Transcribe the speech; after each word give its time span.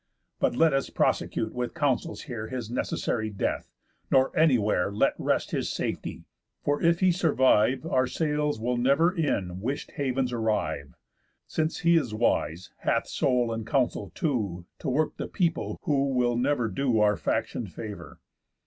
But 0.39 0.55
let 0.55 0.73
us 0.73 0.89
prosecute 0.89 1.53
with 1.53 1.75
counsels 1.75 2.23
here 2.23 2.47
His 2.47 2.71
necessary 2.71 3.29
death, 3.29 3.71
nor 4.09 4.35
anywhere 4.35 4.91
Let 4.91 5.13
rest 5.19 5.51
his 5.51 5.71
safety; 5.71 6.23
for 6.63 6.81
if 6.81 7.01
he 7.01 7.11
survive, 7.11 7.85
Our 7.85 8.07
sails 8.07 8.59
will 8.59 8.77
never 8.77 9.15
in 9.15 9.61
wish'd 9.61 9.91
havens 9.97 10.33
arrive; 10.33 10.95
Since 11.45 11.81
he 11.81 11.97
is 11.97 12.15
wise, 12.15 12.71
hath 12.79 13.05
soul, 13.05 13.53
and 13.53 13.63
counsel 13.63 14.11
too, 14.15 14.65
To 14.79 14.89
work 14.89 15.17
the 15.17 15.27
people, 15.27 15.77
who, 15.83 16.09
will 16.09 16.35
never 16.35 16.67
do 16.67 16.99
Our 16.99 17.15
faction 17.15 17.67
favour. 17.67 18.19